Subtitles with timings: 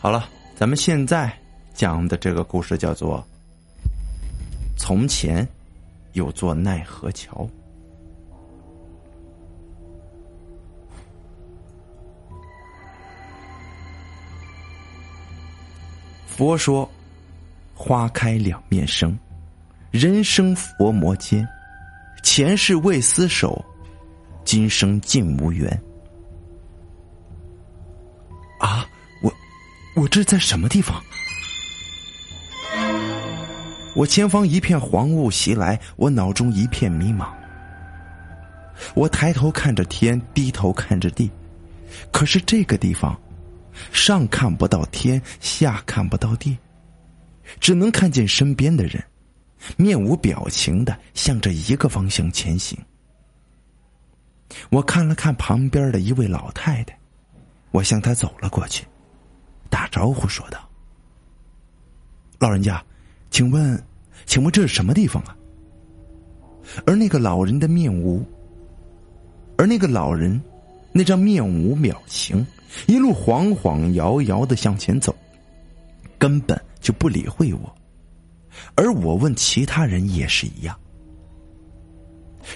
[0.00, 1.36] 好了，咱们现在
[1.74, 3.18] 讲的这个故事叫做
[4.78, 5.46] 《从前
[6.12, 7.44] 有座奈何桥》。
[16.28, 16.88] 佛说
[17.74, 19.18] ：“花开两面生，
[19.90, 21.44] 人生佛魔间。
[22.22, 23.64] 前世未厮守，
[24.44, 25.68] 今生尽无缘。”
[29.98, 31.02] 我这在什么地方？
[33.96, 37.26] 我前方一片黄雾袭来，我脑中一片迷茫。
[38.94, 41.28] 我抬头看着天，低头看着地，
[42.12, 43.18] 可是这个地方。
[43.92, 46.56] 上看不到天，下看不到地，
[47.60, 49.02] 只能看见身边的人，
[49.76, 52.76] 面无表情的向着一个方向前行。
[54.70, 56.98] 我看了看旁边的一位老太太，
[57.70, 58.84] 我向她走了过去，
[59.68, 60.58] 打招呼说道
[62.38, 62.82] ：“老人家，
[63.30, 63.82] 请问，
[64.26, 65.36] 请问这是什么地方啊？”
[66.84, 68.24] 而那个老人的面无，
[69.56, 70.40] 而那个老人，
[70.92, 72.46] 那张面无表情。
[72.86, 75.14] 一路晃晃摇摇的向前走，
[76.18, 77.74] 根本就不理会我，
[78.74, 80.78] 而我问其他人也是一样。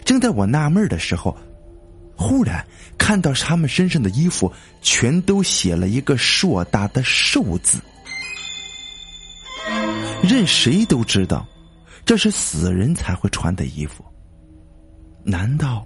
[0.05, 1.35] 正在我纳闷的时候，
[2.23, 2.65] 忽然
[2.97, 7.81] 看到他们身上的衣服全都写了一个硕大的“寿”字，
[10.23, 11.45] 任谁都知道，
[12.05, 14.05] 这是死人才会穿的衣服。
[15.25, 15.85] 难道，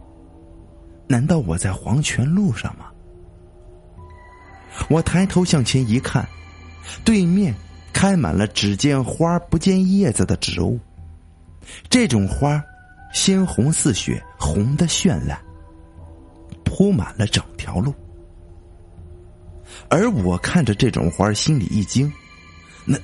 [1.08, 2.86] 难道我在黄泉路上吗？
[4.90, 6.28] 我抬头向前一看，
[7.02, 7.54] 对面
[7.94, 10.78] 开满了只见花不见叶子的植物。
[11.88, 12.62] 这种花
[13.12, 15.40] 鲜红似血，红的绚烂，
[16.76, 17.94] 铺满了整条路。
[19.88, 22.12] 而我看着这种花，心里一惊：
[22.84, 23.00] 难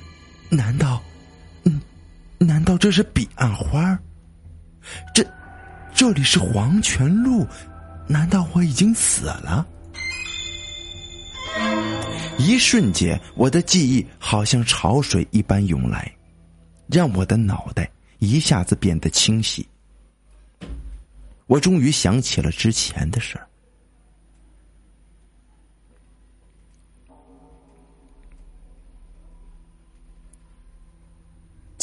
[0.47, 1.01] 难道，
[1.63, 1.81] 嗯，
[2.37, 3.99] 难道这是彼岸花？
[5.11, 5.25] 这
[5.91, 7.47] 这里是黄泉路？
[8.07, 9.65] 难道我已经死了？
[12.37, 16.11] 一瞬间，我的记忆好像潮水一般涌来，
[16.87, 19.67] 让我的脑袋一下子变得清晰。
[21.47, 23.47] 我终于想起了之前的事儿。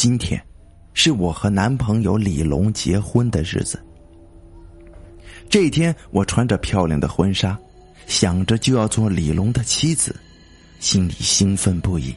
[0.03, 0.43] 今天
[0.95, 3.79] 是我和男朋友李龙结婚的日子。
[5.51, 7.55] 这一天，我穿着漂亮的婚纱，
[8.07, 10.17] 想着就要做李龙的妻子。
[10.79, 12.15] 心里兴奋不已，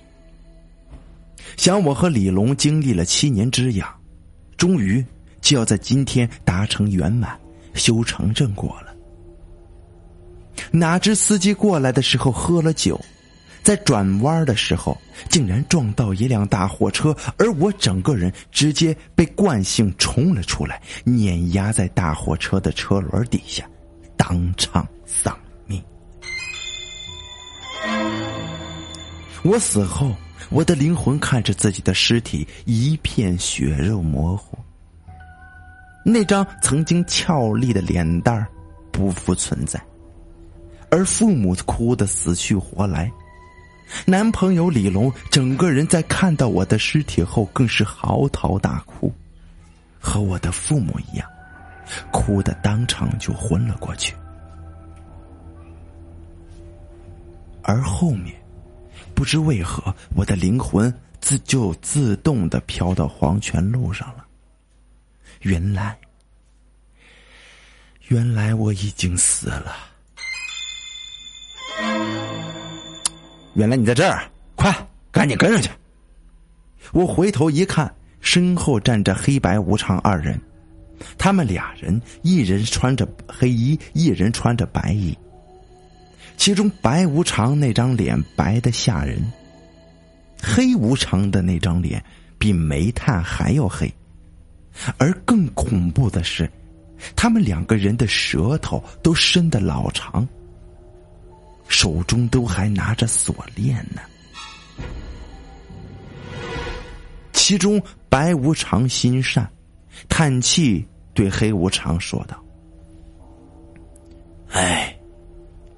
[1.58, 3.94] 想我和李龙经历了七年之痒，
[4.56, 5.06] 终于
[5.42, 7.38] 就要在今天达成圆满，
[7.74, 8.96] 修成正果了。
[10.72, 12.98] 哪知司机过来的时候喝了酒，
[13.64, 14.98] 在转弯的时候
[15.30, 23.66] 竟然撞到一辆大货车，而我整个人直接被惯性冲了出来，碾压在大货车的车轮底下，
[24.18, 25.82] 当场丧命。
[29.44, 30.14] 我死后，
[30.50, 34.58] 我的灵魂看着自己的尸体，一片血肉模糊。
[36.06, 38.46] 那张曾经俏丽的脸蛋儿
[38.92, 39.82] 不复存在，
[40.90, 43.10] 而父母哭得死去活来，
[44.06, 49.14] 男朋友李龙整个人在看到我的尸体后更是嚎啕大哭，
[50.00, 51.30] 和我的父母一样，
[52.12, 54.16] 哭的当场就昏了过去，
[57.62, 58.36] 而后面。
[59.16, 64.26] 不知为何，我的灵魂自就自动的飘到黄泉路上了。
[65.42, 65.96] 原来，
[68.08, 69.93] 原来我已经死了。
[73.54, 74.24] 原来你在这儿，
[74.56, 74.76] 快，
[75.12, 75.70] 赶紧跟上去！
[76.92, 80.40] 我回头一看，身后站着黑白无常二人，
[81.18, 85.16] 他们俩人一人穿着黑衣，一人穿着白衣。
[86.36, 89.24] 其中白无常那张脸白的吓人，
[90.42, 92.04] 黑无常的那张脸
[92.40, 93.94] 比煤炭还要黑，
[94.98, 96.50] 而更恐怖的是，
[97.16, 100.28] 他们两个人的舌头都伸得老长，
[101.74, 104.02] 手中都还拿着锁链呢。
[107.34, 109.50] 其中白无常心善，
[110.08, 112.42] 叹气对黑无常说道
[114.54, 114.96] ：“哎。”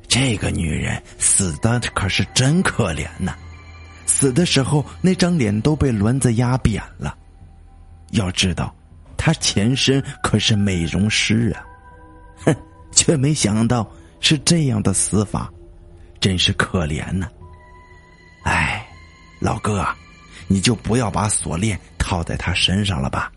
[0.08, 3.36] 这个女人死的可是真可怜呐，
[4.06, 7.18] 死的时候那张脸都被轮子压扁了。
[8.12, 8.74] 要知道，
[9.18, 11.66] 她前身可是美容师啊，
[12.46, 12.56] 哼，
[12.94, 13.86] 却没想到
[14.22, 15.52] 是这样的死法，
[16.26, 17.30] 真是可怜呐。
[18.46, 18.84] 哎。
[19.40, 19.86] 老哥，
[20.48, 23.32] 你就不要把锁链套在他身上了吧。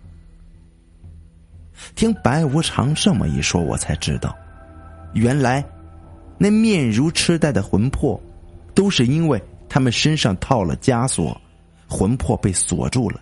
[1.94, 4.35] 听白无常这么一说，我才知道，
[5.12, 5.62] 原来
[6.38, 8.19] 那面如痴呆的魂魄，
[8.75, 11.38] 都是因为他们身上套了枷锁，
[11.87, 13.20] 魂魄被锁住了，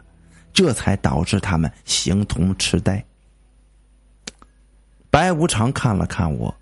[0.52, 3.04] 这才导致他们形同痴呆。
[5.10, 6.54] 白无常看了看我，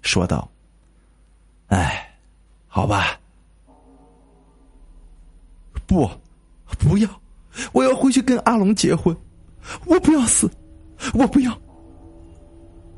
[0.00, 0.50] 说道
[1.68, 2.11] ：“哎，
[2.74, 3.20] 好吧，
[5.86, 6.08] 不，
[6.78, 7.08] 不要，
[7.72, 9.14] 我要回去跟阿龙结婚，
[9.84, 10.50] 我不要死。”
[11.12, 11.60] 我不要！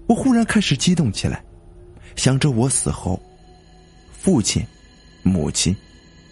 [0.06, 1.42] 我忽然开始激动起来，
[2.16, 3.18] 想着我死后，
[4.12, 4.62] 父亲、
[5.22, 5.74] 母亲、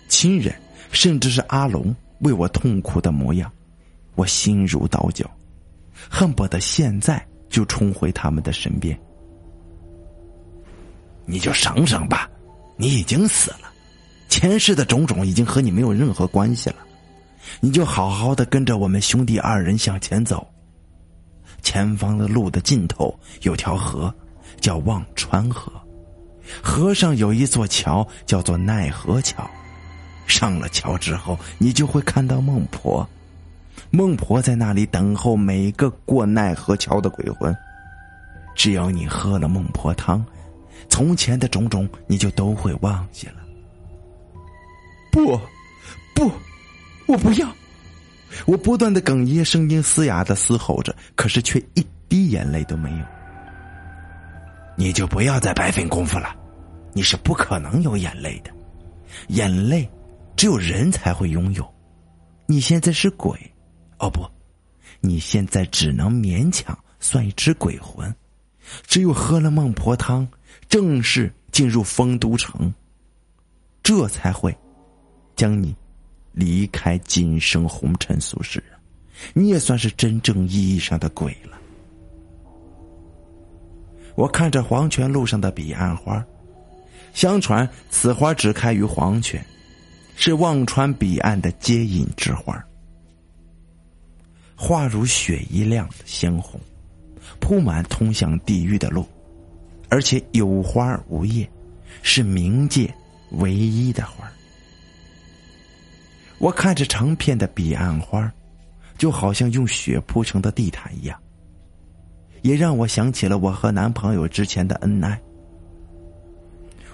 [0.07, 0.55] 亲人，
[0.91, 3.51] 甚至是阿龙为我痛苦的模样，
[4.15, 5.29] 我心如刀绞，
[6.11, 8.97] 恨不得现在就冲回他们的身边。
[11.25, 12.31] 你就省省吧，
[12.77, 13.73] 你已经死了，
[14.29, 16.77] 前世的种种已经和你没有任何关系了，
[17.61, 20.47] 你就好好的跟着我们兄弟二人向前走。
[21.63, 24.13] 前方的路的尽头有条河，
[24.61, 25.71] 叫忘川河，
[26.61, 29.49] 河上有一座桥，叫做奈何桥。
[30.27, 33.07] 上了桥之后，你就会看到孟婆，
[33.91, 37.55] 孟婆在那里等候每个过奈何桥的鬼魂。
[38.55, 40.25] 只要你喝了孟婆汤，
[40.89, 43.35] 从前的种种你就都会忘记了。
[45.11, 45.39] 不，
[46.15, 46.31] 不，
[47.07, 47.49] 我不要。
[48.47, 53.05] 我不断的哽咽，声音嘶哑的嘶吼着，可是却一滴眼泪都没有。
[54.75, 56.35] 你就不要再白费功夫了，
[56.95, 58.51] 你是不可能有眼泪的，
[59.29, 59.87] 眼泪
[60.35, 61.75] 只有人才会拥有。
[62.47, 63.39] 你现在是鬼，
[63.99, 64.27] 哦不，
[65.01, 68.13] 你现在只能勉强算一只鬼魂。
[68.87, 70.27] 只有喝了孟婆汤，
[70.73, 72.73] 正式进入丰都城，
[73.83, 74.57] 这才会
[75.37, 75.77] 将你。
[76.33, 78.65] 离开今生红尘俗世，
[79.35, 81.61] 你也算是真正意义上的鬼了。
[84.15, 86.25] 我看着黄泉路上的彼岸花，
[87.13, 89.45] 相传此花只开于黄泉，
[90.17, 92.59] 是忘川彼岸的接引之花。
[94.57, 96.59] 花如雪一样的鲜红，
[97.41, 99.07] 铺满通向地狱的路，
[99.93, 101.47] 而且有花无叶，
[102.03, 102.91] 是冥界
[103.33, 104.27] 唯一的花。
[106.39, 108.33] 我看着成片的彼岸花，
[108.97, 111.21] 就好像用雪铺成的地毯一样，
[112.41, 115.21] 也让我想起了我和男朋友之前的恩爱。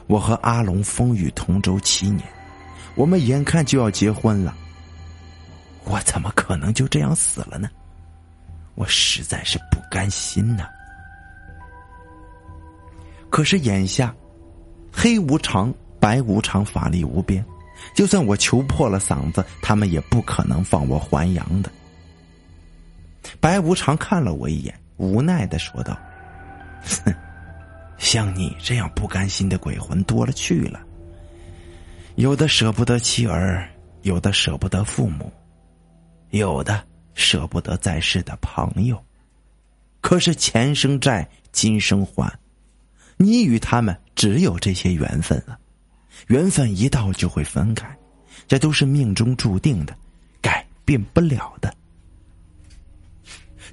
[0.09, 2.25] 我和阿龙风雨同舟七年，
[2.97, 4.57] 我们眼看就要结婚了，
[5.85, 7.71] 我怎么可能就这样死了呢？
[8.75, 10.69] 我实在是不甘心呐！
[13.31, 14.15] 可是眼下，
[14.93, 17.45] 黑无常，白无常，法力无边。
[17.95, 21.71] 就算我求破了嗓子，他们也不可能放我还阳的。
[23.41, 25.97] 白无常看了我一眼，无奈的说道
[27.05, 27.15] ：“哼，
[27.99, 30.81] 像你这样不甘心的鬼魂多了去了。
[32.17, 33.69] 有的舍不得妻儿，
[34.03, 35.31] 有的舍不得父母，
[36.31, 36.83] 有的
[37.15, 39.01] 舍不得在世的朋友。
[40.01, 42.33] 可是前生债，今生还，
[43.19, 45.59] 你与他们只有这些缘分了。”
[46.29, 47.87] 缘分一到就会分开，
[48.49, 49.95] 这都是命中注定的，
[50.41, 51.73] 改变不了的。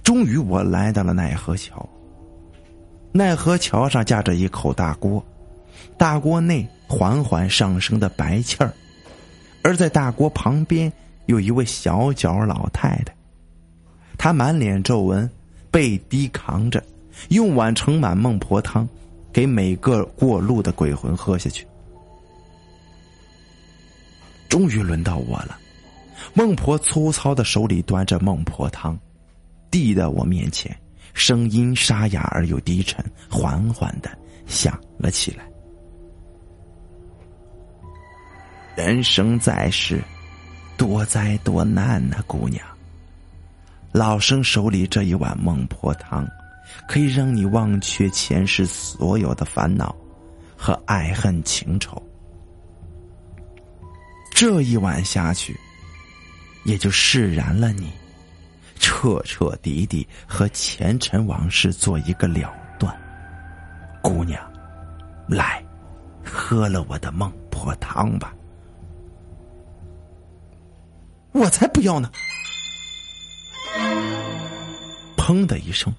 [0.04, 1.88] 终于，我来到了奈何桥。
[3.12, 5.26] 奈何桥上架着一口大锅，
[5.98, 8.72] 大锅内缓缓上升的白气儿，
[9.64, 10.92] 而在大锅旁边
[11.26, 13.16] 有一位小脚老太太，
[14.18, 15.28] 她满脸皱纹，
[15.72, 16.84] 背低扛着，
[17.30, 18.88] 用碗盛满孟婆汤，
[19.36, 21.68] 给每个过路的鬼魂喝下去。
[24.48, 25.60] 终于轮到我了，
[26.34, 28.98] 孟婆粗糙的手里端着孟婆汤，
[29.70, 30.74] 递到我面前，
[31.14, 34.10] 声音沙哑而又低沉，缓缓的
[34.48, 35.46] 响了起来。
[38.78, 40.02] 人生在世，
[40.78, 42.66] 多灾多难呐，姑娘。
[43.92, 46.26] 老生手里这一碗孟婆汤，
[46.88, 49.96] 可以让你忘却前世所有的烦恼
[50.56, 52.02] 和爱恨情仇。
[54.32, 55.58] 这一碗下去，
[56.66, 57.92] 也就释然了你，
[58.76, 62.96] 彻彻底底和前尘往事做一个了断。
[64.02, 64.40] 姑娘，
[65.28, 65.66] 来，
[66.24, 68.36] 喝了我的孟婆汤吧。
[71.32, 72.12] 我才不要呢！
[75.18, 75.94] 砰的一声，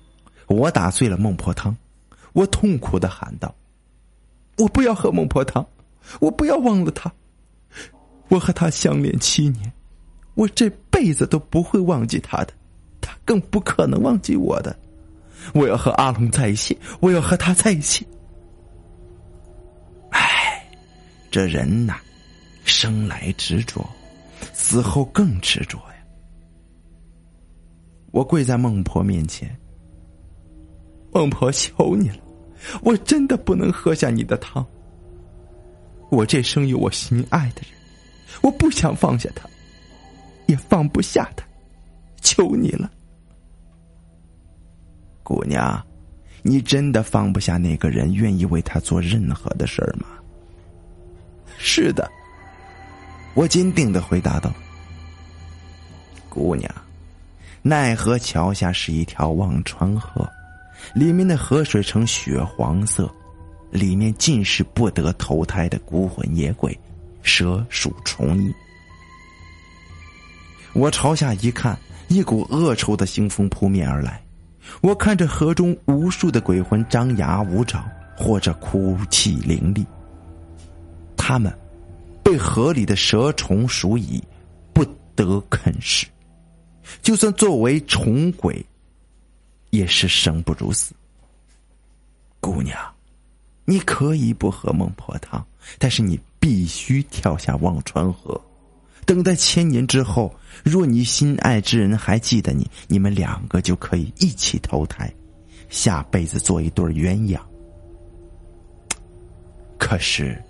[0.46, 1.76] 我打碎了孟婆汤，
[2.32, 3.54] 我痛苦的喊道
[4.58, 5.66] ：“我不要喝孟婆汤，
[6.20, 7.12] 我不要忘了他。”
[8.28, 9.72] 我和他相恋七年，
[10.34, 12.52] 我这辈子都不会忘记他的，
[13.00, 14.76] 他更不可能忘记我的。
[15.54, 18.04] 我要和阿龙在一起，我要和他在一起。
[20.10, 20.68] 唉，
[21.30, 21.98] 这人呐，
[22.64, 23.88] 生来执着，
[24.52, 26.04] 死后更执着呀。
[28.10, 29.56] 我跪在孟婆面前，
[31.16, 32.18] 孟婆求你了，
[32.82, 34.64] 我真的不能喝下你的汤。
[36.10, 37.70] 我这生有我心爱的人，
[38.42, 39.48] 我不想放下他，
[40.44, 41.42] 也放不下他，
[42.20, 42.90] 求你了。
[45.22, 45.82] 姑娘，
[46.42, 50.06] 你真的放不下那个人，愿意为他做任何的事儿吗？
[51.56, 52.06] 是的，
[53.32, 54.52] 我坚定的回答道。
[56.28, 56.70] 姑娘，
[57.62, 60.30] 奈何桥下是一条忘川河，
[60.94, 63.12] 里面的河水呈血黄色，
[63.70, 66.78] 里面尽是不得投胎的孤魂野鬼、
[67.22, 68.52] 蛇鼠虫蚁。
[70.72, 71.78] 我朝下一看，
[72.08, 74.22] 一股恶臭的腥风扑面而来。
[74.80, 77.84] 我看着河中无数的鬼魂张牙舞爪，
[78.16, 79.86] 或者哭泣伶俐。
[81.16, 81.56] 他们
[82.22, 84.22] 被河里的蛇虫鼠蚁
[84.72, 86.06] 不得啃食，
[87.00, 88.64] 就算作为虫鬼，
[89.76, 90.94] 也是生不如死。
[92.40, 92.78] 姑娘，
[93.64, 95.44] 你可以不喝孟婆汤，
[95.78, 98.40] 但是你必须跳下忘川河。
[99.04, 105.12] 等待千年之后，若你心爱之人还记得你，你们两个就可以一起投胎，
[105.68, 107.38] 下辈子做一对鸳鸯。
[109.78, 110.42] 可是，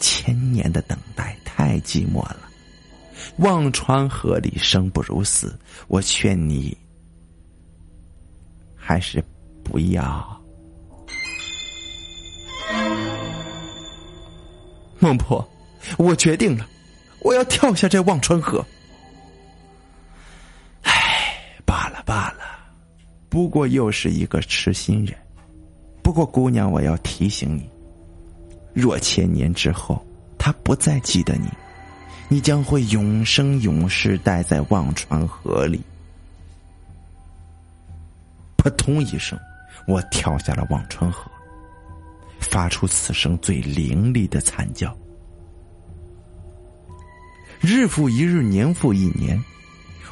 [0.00, 2.38] 千年的等待太寂寞了。
[3.36, 5.56] 忘川河里生不如死，
[5.86, 6.76] 我劝你
[8.86, 9.24] 还是
[9.62, 10.42] 不要。
[14.98, 15.46] 孟婆，
[15.96, 16.66] 我决定了。
[17.20, 18.62] 我要跳下这忘川河。
[20.82, 20.92] 唉，
[21.64, 22.40] 罢了罢了，
[23.30, 25.16] 不过又是一个痴心人。
[26.02, 27.66] 不过姑娘，我要提醒你，
[28.74, 31.48] 若千年之后他不再记得你，
[32.28, 35.80] 你将会永生永世待在忘川河里。
[38.64, 39.38] 扑通一声，
[39.86, 41.30] 我跳下了忘川河，
[42.40, 44.96] 发出此生最凌厉的惨叫。
[47.60, 49.38] 日复一日，年复一年，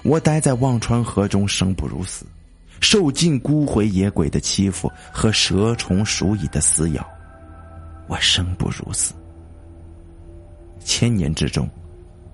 [0.02, 2.26] 我待在忘川河中，生不如死，
[2.82, 7.06] 受尽孤魂野鬼的欺负和蛇虫鼠蚁的撕咬，
[8.06, 9.14] 我生不如死。
[10.78, 11.66] 千年之中，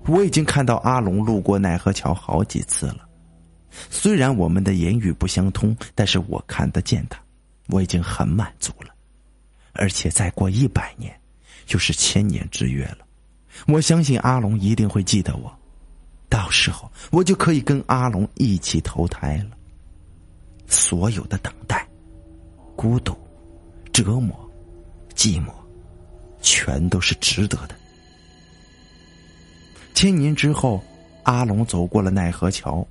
[0.05, 3.08] 我已经看到阿龙路过奈何桥好几次了。
[3.89, 7.19] 虽然我们的言语不相通，但是我看得见他，
[7.67, 8.93] 我已经很满足了。
[9.73, 11.17] 而且再过一百年，
[11.65, 12.99] 就是千年之约了。
[13.67, 15.51] 我相信阿龙一定会记得我，
[16.27, 19.57] 到时候我就可以跟阿龙一起投胎了。
[20.67, 21.87] 所有的等待、
[22.75, 23.17] 孤独、
[23.91, 24.33] 折磨、
[25.15, 25.51] 寂寞，
[26.41, 27.75] 全都是值得的。
[29.95, 30.83] 千年之后，
[31.23, 32.85] 阿龙走过了奈何桥，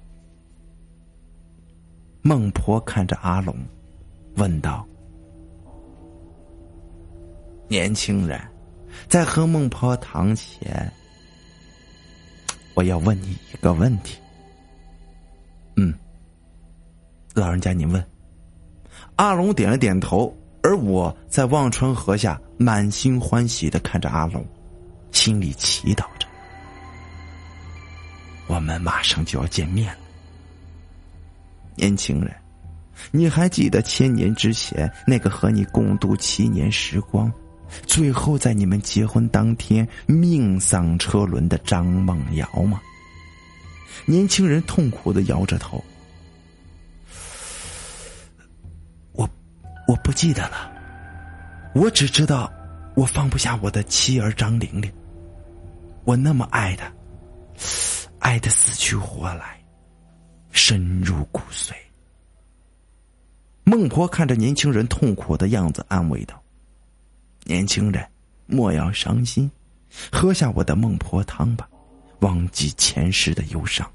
[2.28, 3.56] 孟婆看着阿龙，
[4.37, 4.87] 问道
[7.68, 8.38] ：“年轻人。”
[9.08, 10.92] 在喝孟婆汤前，
[12.75, 14.18] 我要问你一个问题。
[15.76, 15.94] 嗯，
[17.32, 18.04] 老人家，您问。
[19.16, 24.44] 阿龙点了点头，而我在忘川河下满心欢喜的看着阿龙，
[25.12, 26.26] 心里祈祷着：
[28.49, 30.08] 我们马上就要见面了。
[31.78, 32.35] 年轻人，
[33.12, 37.32] 你还记得千年之前那个和你共度七年时光？
[37.87, 42.80] 最后，在你们结婚当天命丧车轮的张梦瑶吗？
[44.06, 45.82] 年轻人痛苦的摇着头。
[49.12, 49.28] 我
[49.87, 50.73] 我不记得了，
[51.75, 52.50] 我只知道
[52.97, 54.90] 我放不下我的妻儿张玲玲，
[56.04, 56.90] 我那么爱她，
[58.18, 59.58] 爱的死去活来，
[60.59, 61.73] 深入骨髓。
[63.62, 66.43] 孟婆看着年轻人痛苦的样子，安慰道。
[67.45, 68.05] 年轻人，
[68.47, 69.49] 莫要伤心，
[70.11, 71.69] 喝下我的孟婆汤吧，
[72.21, 73.88] 忘记前世的忧伤。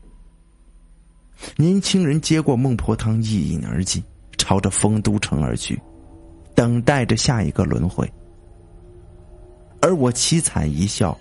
[1.58, 4.02] 年轻人接过孟婆汤，一饮而尽，
[4.38, 5.78] 朝着丰都城而去，
[6.56, 8.10] 等待着下一个轮回。
[9.82, 11.16] 而我凄惨一笑，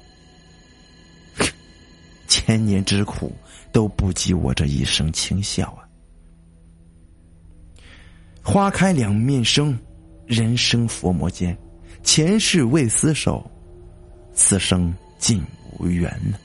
[2.28, 3.32] 千年之苦
[3.70, 5.84] 都不及我这一声轻笑啊！
[8.42, 9.78] 花开两面生，
[10.26, 11.56] 人生佛魔间。
[12.02, 13.48] 前世未厮守，
[14.34, 15.40] 此生尽
[15.78, 16.40] 无缘了。